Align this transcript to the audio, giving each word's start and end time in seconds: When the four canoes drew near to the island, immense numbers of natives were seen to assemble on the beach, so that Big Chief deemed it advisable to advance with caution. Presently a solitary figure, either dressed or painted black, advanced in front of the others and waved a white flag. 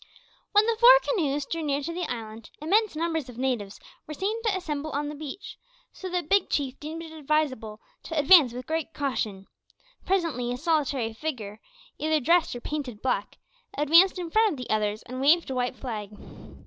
When 0.53 0.65
the 0.65 0.75
four 0.79 0.97
canoes 1.09 1.45
drew 1.45 1.61
near 1.61 1.83
to 1.83 1.93
the 1.93 2.11
island, 2.11 2.49
immense 2.59 2.95
numbers 2.95 3.29
of 3.29 3.37
natives 3.37 3.79
were 4.07 4.15
seen 4.15 4.41
to 4.41 4.57
assemble 4.57 4.89
on 4.93 5.09
the 5.09 5.13
beach, 5.15 5.59
so 5.93 6.09
that 6.09 6.27
Big 6.27 6.49
Chief 6.49 6.79
deemed 6.79 7.03
it 7.03 7.11
advisable 7.11 7.79
to 8.05 8.17
advance 8.17 8.51
with 8.51 8.65
caution. 8.95 9.45
Presently 10.03 10.51
a 10.51 10.57
solitary 10.57 11.13
figure, 11.13 11.59
either 11.99 12.19
dressed 12.19 12.55
or 12.55 12.61
painted 12.61 13.03
black, 13.03 13.37
advanced 13.77 14.17
in 14.17 14.31
front 14.31 14.53
of 14.53 14.57
the 14.57 14.71
others 14.73 15.03
and 15.03 15.21
waved 15.21 15.51
a 15.51 15.53
white 15.53 15.75
flag. 15.75 16.09